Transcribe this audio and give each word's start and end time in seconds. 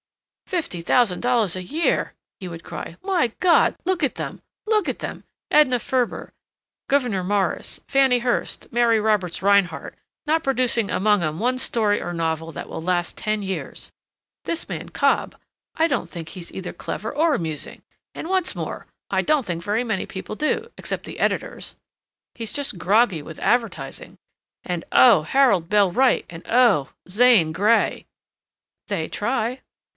"Fifty 0.47 0.81
thousand 0.81 1.21
dollars 1.21 1.55
a 1.55 1.63
year," 1.63 2.13
he 2.39 2.47
would 2.47 2.63
cry. 2.63 2.97
"My 3.03 3.29
God! 3.39 3.75
Look 3.85 4.03
at 4.03 4.15
them, 4.15 4.41
look 4.65 4.89
at 4.89 4.99
them—Edna 4.99 5.79
Ferber, 5.79 6.33
Gouverneur 6.89 7.23
Morris, 7.23 7.79
Fanny 7.87 8.19
Hurst, 8.19 8.67
Mary 8.73 8.99
Roberts 8.99 9.41
Rinehart—not 9.41 10.43
producing 10.43 10.89
among 10.89 11.23
'em 11.23 11.39
one 11.39 11.57
story 11.57 12.01
or 12.01 12.13
novel 12.13 12.51
that 12.51 12.67
will 12.67 12.81
last 12.81 13.15
ten 13.15 13.43
years. 13.43 13.93
This 14.43 14.67
man 14.67 14.89
Cobb—I 14.89 15.87
don't 15.87 16.09
tink 16.09 16.29
he's 16.29 16.51
either 16.51 16.73
clever 16.73 17.13
or 17.13 17.33
amusing—and 17.33 18.27
what's 18.27 18.55
more, 18.55 18.87
I 19.09 19.21
don't 19.21 19.45
think 19.45 19.63
very 19.63 19.83
many 19.83 20.05
people 20.05 20.35
do, 20.35 20.69
except 20.77 21.05
the 21.05 21.19
editors. 21.19 21.75
He's 22.35 22.51
just 22.51 22.79
groggy 22.79 23.21
with 23.21 23.39
advertising. 23.39 24.17
And—oh 24.65 25.21
Harold 25.21 25.69
Bell 25.69 25.91
Wright 25.91 26.25
oh 26.49 26.89
Zane 27.07 27.51
Grey—" 27.53 28.05
"They 28.87 29.07
try." 29.07 29.61